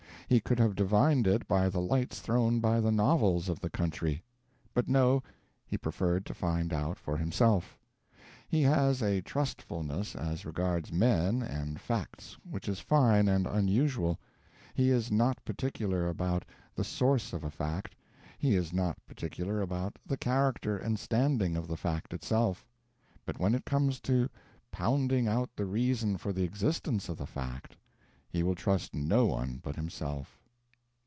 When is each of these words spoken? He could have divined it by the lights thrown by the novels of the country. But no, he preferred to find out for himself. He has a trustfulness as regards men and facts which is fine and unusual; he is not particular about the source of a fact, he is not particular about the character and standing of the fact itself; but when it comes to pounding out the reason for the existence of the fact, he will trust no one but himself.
He 0.27 0.39
could 0.39 0.59
have 0.59 0.75
divined 0.75 1.27
it 1.27 1.45
by 1.45 1.67
the 1.67 1.81
lights 1.81 2.21
thrown 2.21 2.61
by 2.61 2.79
the 2.79 2.89
novels 2.89 3.49
of 3.49 3.59
the 3.59 3.69
country. 3.69 4.23
But 4.73 4.87
no, 4.87 5.21
he 5.65 5.77
preferred 5.77 6.25
to 6.25 6.33
find 6.33 6.71
out 6.71 6.97
for 6.97 7.17
himself. 7.17 7.77
He 8.47 8.61
has 8.61 9.01
a 9.03 9.19
trustfulness 9.23 10.15
as 10.15 10.45
regards 10.45 10.89
men 10.89 11.41
and 11.41 11.81
facts 11.81 12.37
which 12.49 12.69
is 12.69 12.79
fine 12.79 13.27
and 13.27 13.45
unusual; 13.45 14.21
he 14.73 14.89
is 14.89 15.11
not 15.11 15.43
particular 15.43 16.07
about 16.07 16.45
the 16.75 16.85
source 16.85 17.33
of 17.33 17.43
a 17.43 17.51
fact, 17.51 17.93
he 18.39 18.55
is 18.55 18.71
not 18.71 19.05
particular 19.05 19.59
about 19.59 19.99
the 20.05 20.15
character 20.15 20.77
and 20.77 20.97
standing 20.97 21.57
of 21.57 21.67
the 21.67 21.75
fact 21.75 22.13
itself; 22.13 22.65
but 23.25 23.37
when 23.37 23.53
it 23.53 23.65
comes 23.65 23.99
to 23.99 24.29
pounding 24.71 25.27
out 25.27 25.49
the 25.57 25.65
reason 25.65 26.15
for 26.17 26.31
the 26.31 26.43
existence 26.45 27.09
of 27.09 27.17
the 27.17 27.27
fact, 27.27 27.75
he 28.33 28.43
will 28.43 28.55
trust 28.55 28.93
no 28.95 29.25
one 29.25 29.59
but 29.61 29.75
himself. 29.75 30.37